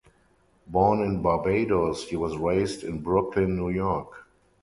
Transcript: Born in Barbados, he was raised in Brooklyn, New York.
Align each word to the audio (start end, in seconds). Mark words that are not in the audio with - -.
Born 0.65 1.03
in 1.03 1.21
Barbados, 1.21 2.07
he 2.09 2.15
was 2.15 2.35
raised 2.35 2.83
in 2.83 3.03
Brooklyn, 3.03 3.55
New 3.55 3.69
York. 3.69 4.25